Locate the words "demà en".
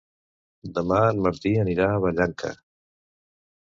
0.77-1.21